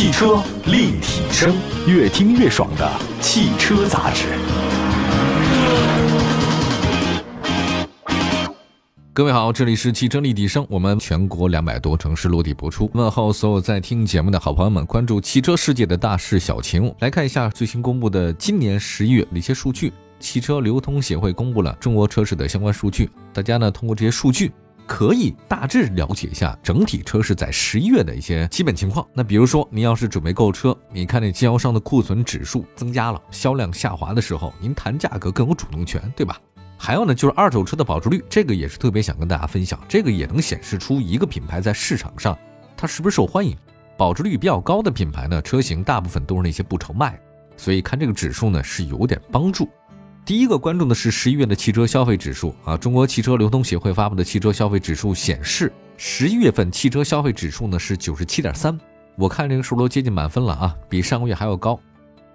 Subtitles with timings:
[0.00, 1.54] 汽车立体声，
[1.86, 4.28] 越听越爽的汽车杂志。
[9.12, 12.90] 各位好，这里是汽车立体声，我们全国两百多城市落地播出。
[12.94, 16.90] 问候所有在听节目的好朋友们，关注汽车世界的大事小情。
[17.00, 19.92] 来看一下最新公布的今年十一月的一些数据。
[20.18, 24.50] 汽车流通协会公布了中国车市的相关数据，大家呢通过这些数据。
[24.90, 29.06] 可以大致了解一下整体车市在十一月的一些基本情况。
[29.14, 36.36] 那比如说，您要是准备购车，你看那经销商的库存指数增加了，销量下滑的时候，您谈价格更有主动权，对吧？
[36.76, 39.78] 还有呢，就是二手车的保值率，这个也是特别想跟大家分享。
[39.88, 42.36] 这个也能显示出一个品牌在市场上
[42.76, 43.56] 它是不是受欢迎。
[43.96, 47.16] 保值率比较高的品牌呢，车型大部分都是那些不愁卖，
[47.56, 49.68] 所以看这个指数呢是有点帮助。
[50.24, 58.78] 第一个关注的是十一月的汽车消费指数啊，中国汽车流通协会发布的汽车消费指数显示，十一月份汽车消费指数呢是九十七点三，
[59.16, 61.78] 我看这个数都接近满分了啊，比上个月还要高。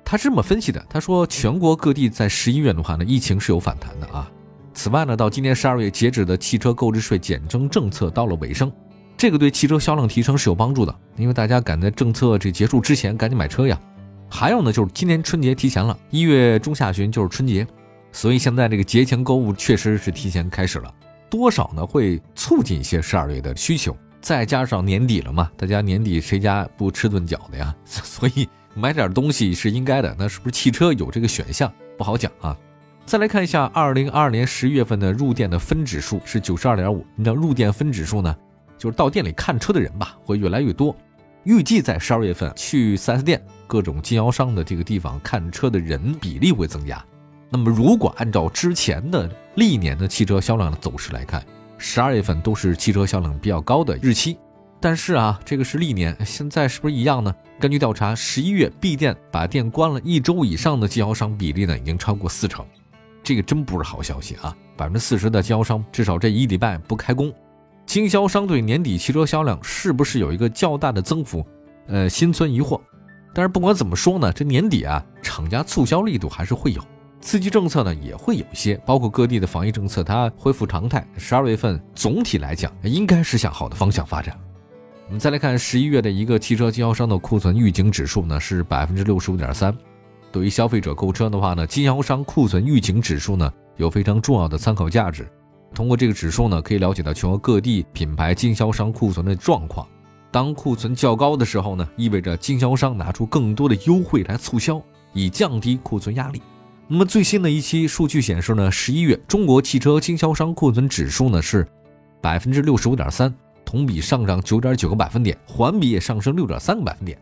[0.04, 4.30] 他是这么分析的，他说全国各地在十一月的话呢，疫情是有反弹的啊。
[4.74, 8.70] 此外呢，到今年十二月截止的汽车购置税减征政策到了尾声，
[9.16, 13.80] 这个对汽车销量提升是有帮助的，因为大家赶在政策这结束之前赶紧买车呀。
[14.30, 17.66] 还有呢，就是今年春节提前了，一月中下旬就是春节。
[18.12, 20.94] 所以现在这个节前购物确实是提前开始了，
[21.30, 27.76] 多少呢会促进一些十二月的需求，再加上年底了嘛，大家年底谁家不吃顿饺子呀？
[27.86, 30.16] 所以买点东西是应该的。
[30.18, 32.58] 那是不是汽车有这个选项不好讲啊？
[33.06, 38.34] 再来看一下二零二二年十一月份的入店的分指数是九十二点五，你知道入店分指数呢，
[38.78, 40.96] 就是到店里看车的人吧会越来越多，
[41.44, 47.04] 预计在十二月份去 4S 店各种经销商的这个地方看车的人比例会增加。
[47.50, 51.46] 那么，如果按照之前的历年的汽车销量的走势来看，
[51.78, 54.38] 十二月份都是汽车销量比较高的日期。
[54.82, 57.34] 但是啊，这个是历年，现在是不是一样呢？
[57.60, 62.66] 根据调查，十一月闭店把店关了一周以上的经销商比例呢，已经超过四成，
[63.24, 64.56] 这个真不是好消息啊！
[64.76, 67.34] 百分之四十的经销商至少这一礼拜不开工，
[67.86, 71.46] 经销商对年底汽车销量是不是有一个较大的增幅？
[71.88, 72.80] 呃，心存疑惑。
[73.36, 76.82] 但是不管怎么说呢，这年底啊，厂家促销力度还是会有。
[77.20, 81.06] 刺激政策呢也会有一些，包括各地的防疫政策，它恢复常态。
[81.18, 84.40] 十二月份总体来讲应该是向好的方向发展。
[85.08, 89.76] 我们再来看十一月的一个汽车经销商的库存预警指数呢是百分之六十五点三。
[90.32, 95.28] 对于消费者购车的话呢，经销商库存预警指数呢有非常重要的参考价值。
[95.74, 99.86] 通过这个指数呢，可以了解到全国各地品牌经销商库存的状况。
[100.36, 104.82] 当库存较高的时候呢，意味着经销商拿出更多的优惠来促销，
[105.14, 106.42] 以降低库存压力。
[106.90, 111.66] 那么最新的一期数据显示呢，十一月中国汽车经销商库存指数呢是
[112.22, 117.18] 百分之六十五点三，同比上涨九点九个百分点，环比也上升六点三个百分点。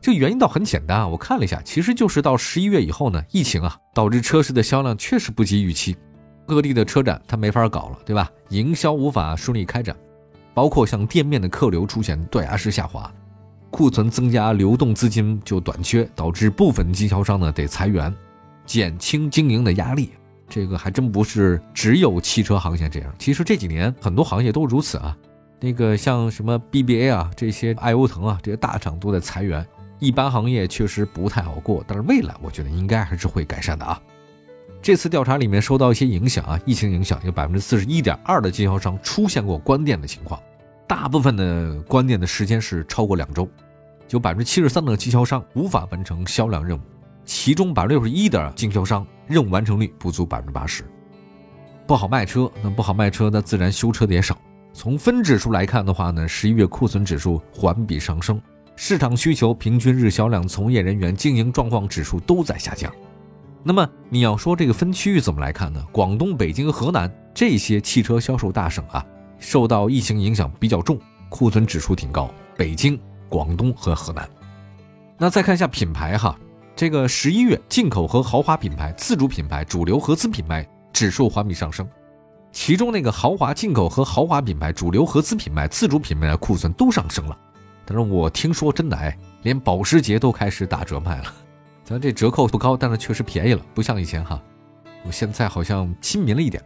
[0.00, 5.94] 这原因倒很简单啊，我看了一下，其实就是到十一月以后呢，疫情啊导致车市的销量确实不及预期，
[6.46, 8.30] 各地的车展它没法搞了，对吧？
[8.48, 9.94] 营销无法顺利开展，
[10.54, 13.12] 包括像店面的客流出现断崖式下滑，
[13.70, 18.14] 库存增加，流动资金就短缺，导致部分经销商呢得裁员。
[18.64, 20.12] 减轻经营的压力，
[20.48, 23.14] 这个还真不是只有汽车行业这样。
[23.18, 25.14] 其实这几年很多行业都如此啊。
[25.60, 29.66] 那个像什么 BBA 啊，这些爱欧腾啊，这些大厂都在裁员，
[29.98, 31.84] 一般行业确实不太好过。
[31.86, 34.00] 但是未来我觉得应该还是会改善的啊。
[34.84, 40.38] 这次调查里面受到一些影响啊，疫情影响，有百分之四十一点二的经销商出现过关店的情况，
[40.86, 43.48] 大部分的关店的时间是超过两周，
[44.10, 46.80] 有百分之七十三的经销商无法完成销量任务。
[47.24, 50.84] 其中百分之六十一的经销商任务完成率不足百分之八十，
[51.86, 54.38] 不好卖车，那不好卖车，那自然修车的也少。
[54.74, 58.38] 从分指数来看的话呢，十一月库存指数环比上升，
[58.76, 62.92] 市场需求、平均日销量、从业人员经营状况指数都在下降。
[63.66, 65.82] 那么你要说这个分区域怎么来看呢？
[65.90, 69.04] 广东、北京、河南这些汽车销售大省啊，
[69.38, 70.98] 受到疫情影响比较重，
[71.30, 72.30] 库存指数挺高。
[72.56, 74.28] 北京、广东和河南。
[75.16, 76.38] 那再看一下品牌哈。
[76.76, 81.88] 这个十一月进口和豪华品牌、自主品牌、主流合资品牌指数环比上升，
[82.50, 87.38] 其中那个豪华进口和豪华品牌、主流合资品牌、自主品牌的库存都上升了。
[87.86, 91.32] 但是我听说真的哎，连保时捷都开始打折卖了。
[91.84, 94.40] 咱这折扣不高，但是确实便宜了，不像以前哈。
[95.10, 96.62] 现在好像亲民了一点。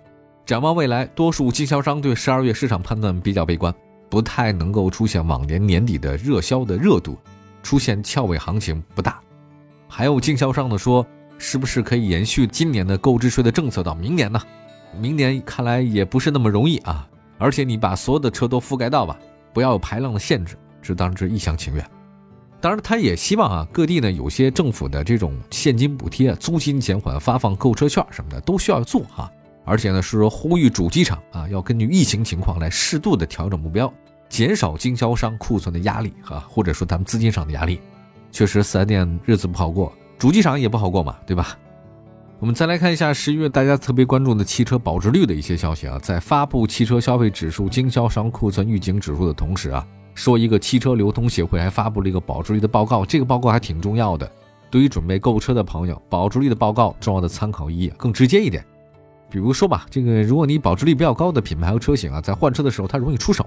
[0.46, 3.74] 展望未来，多数经销商对十二月市场判断比较悲观，
[4.08, 7.18] 不太能够出现往年年底的热销的热度，
[7.62, 9.20] 出现翘尾行情不大。
[9.88, 11.04] 还有经销商呢说，
[11.36, 14.40] 是不是可以延续今年的购置税的政策到明年呢？
[14.96, 17.06] 明年看来也不是那么容易啊！
[17.38, 19.18] 而且你把所有的车都覆盖到吧，
[19.52, 21.84] 不要有排量的限制，这当然是一厢情愿。
[22.60, 29.30] 当然，他也希望啊，各地呢有些政府的这种现金补贴、租金减缓、发放购车券什么的都需要做哈。
[29.64, 33.92] 而且呢，是说呼吁主机厂啊，要根据疫情情况来适度的调整目标，
[34.28, 37.80] 减少经销商库存的压力哈，或者说咱们资金上的压力。
[38.32, 41.56] 确实，四 S 店日子不好过，主机厂也不好过嘛，对吧？
[42.40, 49.86] 我们再来看一下十一月大家特别关注的汽车保值率的一些消息啊，在发布汽车消费指数、经销商库存预警指数的同时啊。
[50.18, 54.28] 说一个汽车流通协会还发布了一个保值率的报告，这个报告还挺重要的，
[54.68, 58.64] 对于准备购车的朋友，保值率的报告重要的参考意义更直接一点。
[59.30, 63.46] 比如说吧，这个如果你保值率比较高的品牌和车型啊，在换车的时候它容易出手，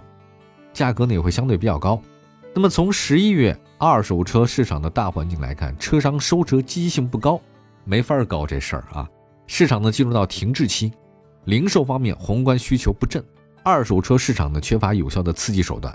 [0.71, 2.01] 价格呢也会相对比较高。
[2.53, 7.37] 那么从十一月二手车市场的大环境来看，车商收车积极性不高，
[7.83, 9.05] 没法搞这事儿啊。
[9.45, 10.93] 市场呢进入到停滞期，
[11.43, 13.21] 零售方面宏观需求不振，
[13.61, 15.93] 二手车市场呢缺乏有效的刺激手段。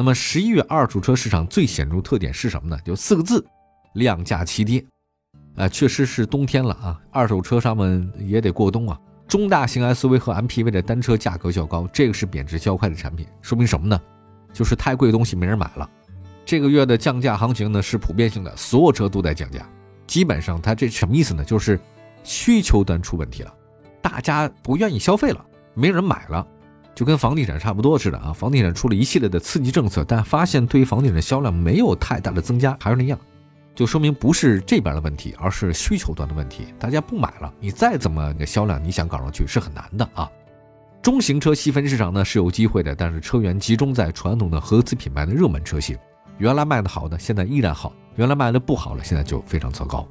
[0.00, 2.80] 那么十一月二手车市场最显著特点是什么呢？
[2.82, 3.44] 就四个字：
[3.92, 4.82] 量价齐跌。
[5.56, 8.98] 啊，确实是冬天了啊，二手车商们也得过冬啊。
[9.28, 14.00] 中大型 SUV 和 MPV 的单车价格较高，这个是贬值较快的产品，说明什么呢？
[14.54, 15.86] 就是太贵的东西没人买了。
[16.46, 19.68] 这个月的降价行情呢是普遍性的，所有车都在降价。
[20.06, 21.44] 基本上它这什么意思呢？
[21.44, 21.78] 就是
[22.24, 23.52] 需求端出问题了，
[24.00, 25.44] 大家不愿意消费了，
[25.74, 26.46] 没人买了。
[26.94, 33.18] 就跟房地产差不多似的啊，房地产出了一系列的刺激政策，但发现对于房地产的销量没有太大的增加，还是那样，
[33.74, 40.30] 就说明不是这边的问题，而是需求端的问题，大家不买了，你再怎么个销量，你想搞上去是很难的啊。
[41.00, 45.96] 中型车细分市场呢是有机会的，但是车源集中在传统的合资品牌的热门车型，
[46.36, 50.06] 原来卖的好的现在依然好，原来卖的不好了现在就非常糟糕。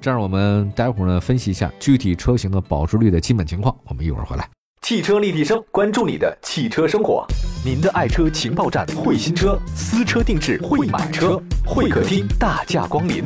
[0.00, 4.48] 这样我们待会儿呢分析一下具体车型的保值率的基本情况，我们一会儿回来。
[4.82, 7.26] 汽车立体声，关注你的汽车生活。
[7.64, 13.24] 您的爱车情报站，会新车，私车定制，会买车，会客厅大驾光临。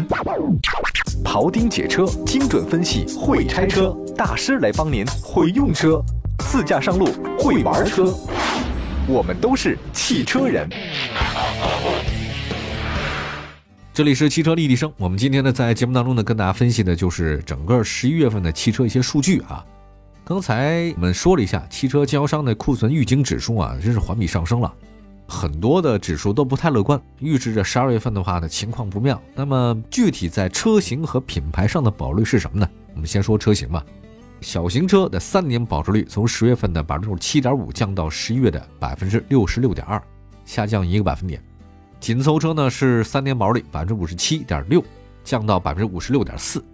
[1.23, 6.03] 庖丁解车，精准分析，会拆车大师来帮您会用车，
[6.39, 7.09] 自驾上路
[7.39, 8.05] 会玩车。
[9.07, 10.67] 我们都是汽车人。
[13.93, 19.63] 这里是汽车立体声，我们今天呢在节目当中呢跟大家分析的就是整个十一月份的汽车一些数据啊。
[20.31, 24.73] 刚才我们说了一下汽车经销商的库存预警指数啊，真是环比上升了，
[25.27, 29.21] 很多的指数都不太乐观，预示着十二月份的话呢情况不妙。
[29.35, 32.71] 那么具体在车型和品牌上的保率是什么呢？
[32.95, 33.85] 我们先说车型吧。
[34.41, 40.01] 小型车的三年保值率从十月份的百分之六十七点五降到十一月的百分之六十六点二，
[40.45, 41.43] 下降一个百分点。
[41.99, 44.81] 紧凑车呢是三年保值率百分之五十七点六，
[45.25, 46.65] 降到百分之五十六点四。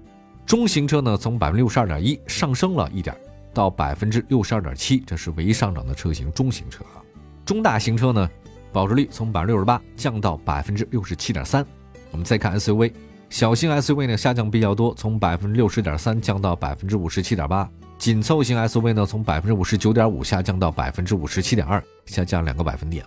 [0.45, 3.17] 中型车呢从百分之六十二点一上升了一点。
[3.57, 7.01] 到百分之六十二点七，这是唯一上涨的车型中型车啊。
[7.47, 8.29] 中大型车呢，
[8.71, 11.65] 保值率从百分之六十八降到百分之六十七点三。
[12.11, 12.93] 我们再看 SUV，
[13.31, 17.67] 小型 SUV 呢下降比较多，从百分之六十点三降到百分之五十七点八。
[17.97, 23.03] 紧凑型 SUV 呢，从百分之五十九点五下降到百分之五十七点二，下降两个百分点。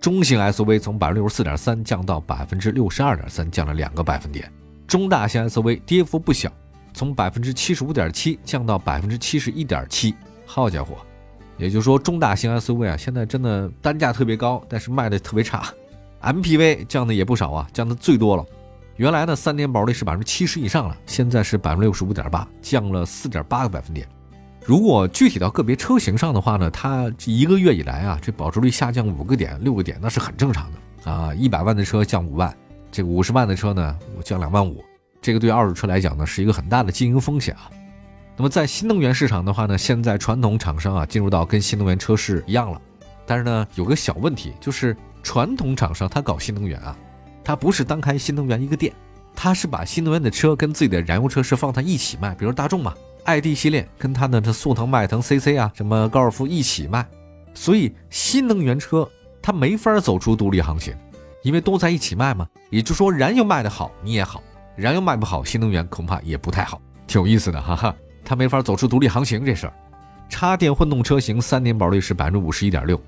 [0.00, 4.52] 中型 SUV 从百分之六十四点三降到百分之六十二点三，降了两个百分点。
[4.86, 6.52] 中大型 SUV 跌幅不小。
[6.94, 10.14] 从百分之七十五点七降到百分之七十一点七，
[10.46, 10.96] 好家伙，
[11.58, 15.64] 也就是说中大型 SUV 啊，现在真的单价特别高，但是卖的特别差。
[16.22, 18.46] MPV 降的也不少啊，降的最多了。
[18.96, 24.08] 原来呢三年保率是百分之七十以上了，现在是百分之六十五点八，降了四点八个百分点。
[24.64, 31.34] 如果具体到个别车型上的话呢，它一个月以来啊，这保值率下降五个点、六个点，那是很正常的啊。
[31.34, 32.56] 一百万的车降五万，
[32.90, 34.82] 这五十万的车呢，我降两万五。
[35.24, 37.70] 这个对二手车来讲呢，是一个很大的经营风险啊。
[38.36, 42.78] 那么在新能源市场的话呢，现在传统厂商啊进入到跟新能源车市一样了。
[43.24, 46.94] 但是呢，有个小问题，就是传统厂商他搞新能源啊，
[47.42, 48.92] 他不是单开新能源一个店，
[49.34, 52.34] 他是把新能源的车跟自己的燃油车是放在一起卖。
[52.34, 52.92] 比如大众嘛
[53.24, 57.06] ，ID 系列跟他的这速腾、迈腾、CC 啊，什么高尔夫一起卖。
[57.54, 60.94] 所以新能源车它没法走出独立行情，
[61.42, 62.46] 因为都在一起卖嘛。
[62.68, 64.42] 也就是说，燃油卖得好，你也好。
[64.76, 67.94] 燃油卖不好，新能源恐怕也不太好，挺有意思的，哈哈。
[68.24, 69.72] 它没法走出独立航行这事儿。
[70.28, 73.00] 插电混动车型三年保率是百分之五十一点六，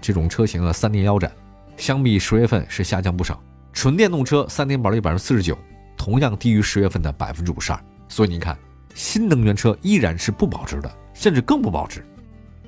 [0.00, 1.30] 这种车型啊三年腰斩，
[1.76, 3.40] 相比十月份是下降不少。
[3.72, 5.56] 纯电动车三年保率百分之四十九，
[5.96, 7.80] 同样低于十月份的百分之五十二。
[8.08, 8.58] 所以您看，
[8.94, 12.04] 新能源车依然是不保值的，甚至更不保值。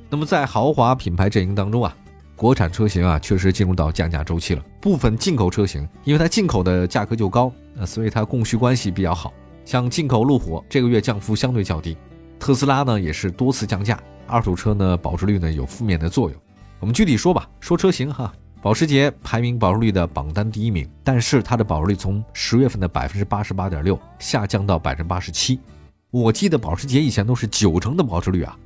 [0.08, 1.94] 那么在豪华品牌阵营当中啊。
[2.36, 4.62] 国产车型啊，确实进入到降价周期了。
[4.78, 9.32] 部分进口车型，因为它进口的价格就高，呃，所以它供需关系比较好。
[9.64, 11.96] 像进口路虎这个月降幅相对较低，
[12.38, 13.98] 特斯拉呢也是多次降价。
[14.26, 16.38] 二手车呢保值率呢有负面的作用。
[16.78, 25.58] 我们具体说吧，说车型哈，保时捷排名保值率的榜单第一名，但是它的保值率从十月份的百分之八十八点六下降到百分之八十七。
[26.10, 28.56] 我记得保时捷以前都是九成的保值率啊，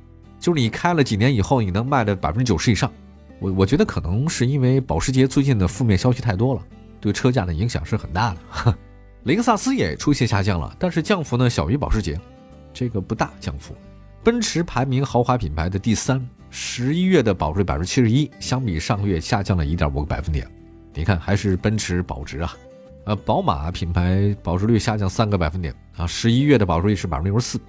[0.41, 2.91] 就是你开了几年以后，你能卖的百分之九十以上。
[3.41, 6.61] 我我觉得可能是因为保时捷最近的负面消息太多了，
[6.99, 8.77] 对车价的影响是很大的。
[9.25, 12.19] 雷克萨斯也出现下降了，但是降幅呢小于保时捷，
[12.71, 13.75] 这个不大降幅。
[14.23, 20.47] 奔驰排名豪华品牌的第三，十一月的保值率百分之七十一，相比上个月下降了一点五个百分点。
[20.93, 22.55] 你看还是奔驰保值啊。
[23.05, 27.59] 呃，宝马品牌保值率下降三个百分点啊，十一月的保值率是百分之六十四，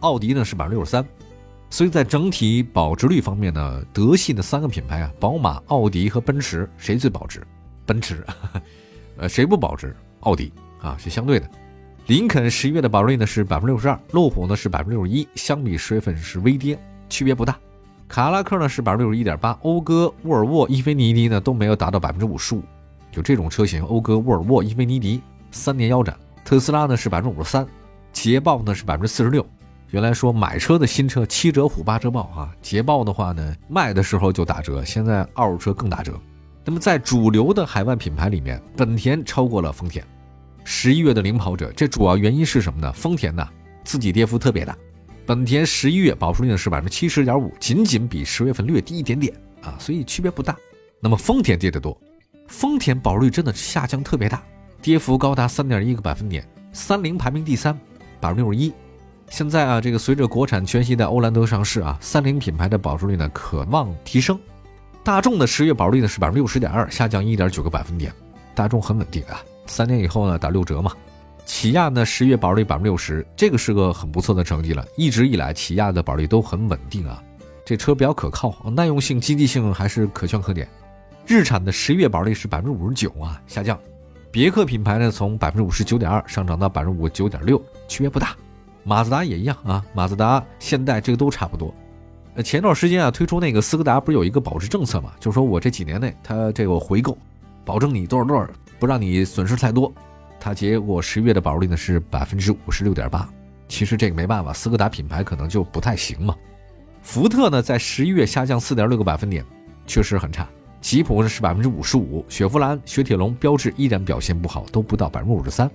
[0.00, 1.04] 奥迪呢是百分之六十三。
[1.70, 7.42] 所以在整体保值率方面呢，德系的三个品牌啊，宝马、奥迪和奔驰，谁最保值？
[7.84, 8.24] 奔驰。
[9.18, 9.94] 呃，谁不保值？
[10.20, 11.48] 奥迪啊，是相对的。
[12.06, 16.78] 林肯十一月的保值率呢是百分之六十二，路虎呢是百分之六十一，相比十月份是微跌，
[17.10, 17.58] 区别不大。
[18.08, 22.62] 卡拉克呢是百分之六十一点八，讴歌、沃尔沃、英菲尼迪呢都没有达到百分之五十五。
[23.12, 25.20] 就这种车型，讴歌、沃尔沃、英菲尼迪
[25.50, 26.16] 三年腰斩。
[26.44, 27.66] 特斯拉呢是百分之五十三，
[28.10, 29.44] 捷豹呢是百分之四十六。
[29.90, 36.12] 原来说买车的新车七折虎八折豹啊，捷豹的话呢卖的时候就打折，现在二手车更打折。
[36.62, 40.04] 那么在主流的海外品牌里面，本田超过了丰田，
[40.62, 41.72] 十一月的领跑者。
[41.72, 42.92] 这主要原因是什么呢？
[42.92, 43.48] 丰田呢
[43.82, 44.76] 自己跌幅特别大，
[45.24, 50.54] 本田十一月保值率是百分之七十点五，仅仅比十月份略低一点点啊，所以区别不大。
[51.00, 51.98] 那么丰田跌得多，
[52.46, 54.42] 丰田保值率真的下降特别大，
[54.82, 56.46] 跌幅高达三点一个百分点。
[56.74, 57.72] 三菱排名第三，
[58.20, 58.70] 百分之六十一。
[59.30, 64.38] 现在啊，这个随着国产全系的欧蓝德上市啊，三菱品牌的保值率呢可望提升。
[65.04, 68.12] 大众的十月保值率呢是百分之六十点二，下降一点九个百分点。
[68.54, 70.92] 大众很稳定啊，三年以后呢打六折嘛。
[71.44, 74.84] 起亚呢十月保值率百分之六十，这个是个很不错的成绩了。
[74.96, 77.22] 一直以来起亚的保值率都很稳定啊，
[77.64, 80.68] 这车比较可靠，耐用性、经济性还是可圈可点。
[81.26, 83.78] 日产的十月保值率是百分之五十九啊，下降。
[84.30, 88.36] 别克品牌呢从百分之五十九点二上涨到百分之五十九点六，区别不大。
[88.84, 91.74] 马自达也一样啊，马自达、现代这个都差不多。
[92.34, 95.12] 呃，前段时间啊推出那个斯柯达不是有一个保值政策嘛？
[95.18, 97.16] 就是说我这几年内它这个回购，
[97.64, 99.92] 保证你多少多少，不让你损失太多。
[100.40, 103.28] 它结果十一月的保值率呢是百分之五十六点八。
[103.66, 106.34] 其实这个没办法，斯柯达品牌可能就不太行嘛。
[107.02, 109.44] 福特呢在十一月下降四点六个百分点，
[109.86, 110.48] 确实很差。
[110.80, 115.68] 吉普是百分之五十五，雪佛兰、雪铁龙、标致依然表现不好，都不到百分之五十三。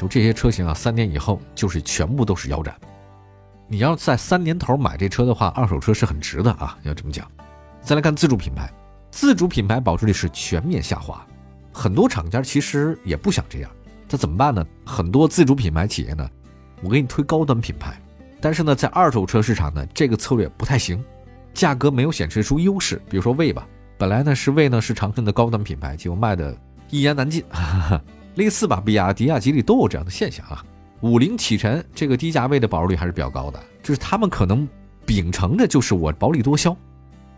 [0.00, 2.74] 就这些车型啊，三年以后就是全部都是腰斩。
[3.68, 7.30] 你要在三年头买这车的话，二手车是很值的啊，要这么讲。
[7.82, 8.72] 再来看自主品牌，
[9.10, 11.22] 自主品牌保值率是全面下滑。
[11.70, 13.70] 很多厂家其实也不想这样，
[14.08, 14.66] 这怎么办呢？
[14.86, 16.26] 很多自主品牌企业呢，
[16.82, 18.00] 我给你推高端品牌，
[18.40, 21.04] 但是呢，在二手车市场呢，这个策略不太行，
[21.52, 22.98] 价格没有显示出优势。
[23.10, 26.56] 比如说魏吧，本来呢是魏呢是长春的高端品牌，结果卖的
[26.88, 27.44] 一言难尽。
[28.40, 30.64] 类似吧，比亚迪啊、吉利都有这样的现象啊。
[31.02, 34.66] 五菱启辰这个低价位的保值率还是比较高的，就是他们可能
[35.04, 36.74] 秉承的就是我薄利多销。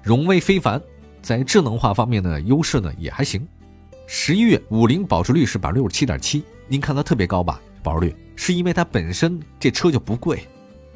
[0.00, 0.80] 荣威非凡
[1.20, 3.46] 在智能化方面的优势呢也还行。
[4.06, 7.60] 十一月五菱保值率是百分之六十七点七，您看它特别高吧？
[7.82, 10.46] 保值率是因为它本身这车就不贵，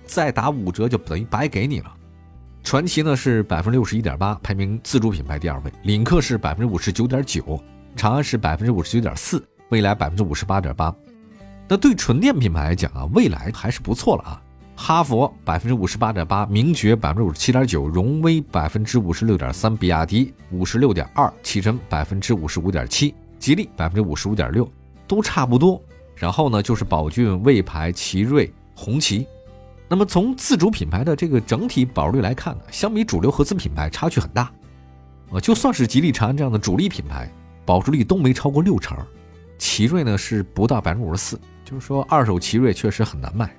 [0.04, 1.92] 再打五折就等于白给你了。
[2.62, 5.72] 传祺呢是百分之六十一点八，排名自主品牌第二位。
[5.82, 7.60] 领克是百分之五十九点九，
[7.96, 9.44] 长安是百分之五十九点四。
[9.68, 10.94] 未来百分之五十八点八，
[11.68, 14.42] 那对纯电品牌来讲啊，未来还是不错了啊。
[14.78, 24.70] 哈佛百分之五十八点八，名爵百分之五十七点九，荣威百分之五十六点三，比亚迪五十六点二，启辰百分之五十五点七，吉利百分之五十五点六，
[25.08, 25.80] 都差不多。
[26.14, 29.26] 然后呢，就是宝骏、魏牌、奇瑞、红旗。
[29.88, 34.52] 那么从自主品牌的这个整体保值率来看呢，相比主流合资品牌差距很大。
[35.32, 37.30] 啊，就算是吉利、长安这样的主力品牌，
[37.64, 38.96] 保值率都没超过六成。
[39.58, 43.50] 奇瑞呢是不到百分之五十四，就是说二手奇瑞确实很难卖。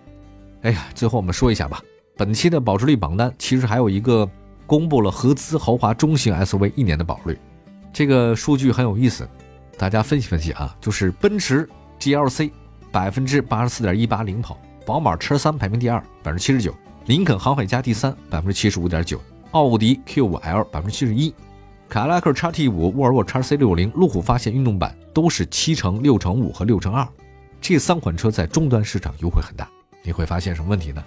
[0.61, 1.81] 哎呀，最后我们说一下吧，
[2.15, 4.29] 本期的保值率榜单其实还有一个
[4.65, 7.39] 公布了合资豪华中型 SUV 一年的保值率，
[7.93, 9.27] 这个数据很有意思，
[9.77, 10.75] 大家分析分析啊。
[10.81, 11.67] 就是奔驰
[11.99, 12.51] GLC
[12.91, 16.73] 百分之八十四点一八领跑，宝马车三排名第二百分之七十九，
[17.05, 21.33] 林肯航海家第三百分之七十五点九，奥迪 Q5L 百分之七十一。
[21.89, 27.07] 凯迪拉克 XT 五、沃尔沃 XC 六零、路虎发现运动版都是七乘、六乘五和六乘二，
[27.61, 29.67] 这三款车在终端市场优惠很大。
[30.03, 31.01] 你会发现什么问题呢？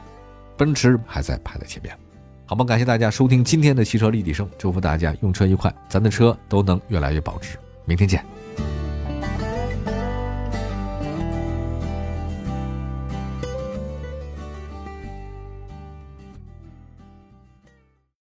[0.56, 1.94] 奔驰还在排在前面。
[2.46, 7.58] 好吧，感谢大家收听今天的汽车立体声，祝福大家用车愉快，咱的车都能越来越保值。
[7.84, 8.24] 明天见。